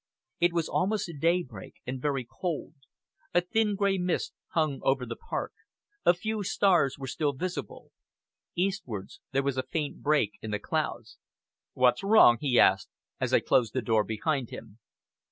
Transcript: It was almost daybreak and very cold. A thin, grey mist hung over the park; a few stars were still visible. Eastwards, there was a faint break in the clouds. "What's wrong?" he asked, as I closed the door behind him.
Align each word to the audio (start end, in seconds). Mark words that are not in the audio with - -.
It 0.39 0.51
was 0.51 0.67
almost 0.67 1.11
daybreak 1.19 1.75
and 1.85 2.01
very 2.01 2.25
cold. 2.25 2.73
A 3.35 3.41
thin, 3.41 3.75
grey 3.75 3.99
mist 3.99 4.33
hung 4.53 4.79
over 4.81 5.05
the 5.05 5.15
park; 5.15 5.53
a 6.05 6.15
few 6.15 6.41
stars 6.41 6.97
were 6.97 7.05
still 7.05 7.33
visible. 7.33 7.91
Eastwards, 8.55 9.21
there 9.31 9.43
was 9.43 9.57
a 9.57 9.61
faint 9.69 10.01
break 10.01 10.39
in 10.41 10.49
the 10.49 10.57
clouds. 10.57 11.19
"What's 11.73 12.01
wrong?" 12.01 12.39
he 12.41 12.59
asked, 12.59 12.89
as 13.19 13.31
I 13.31 13.41
closed 13.41 13.73
the 13.73 13.81
door 13.83 14.03
behind 14.03 14.49
him. 14.49 14.79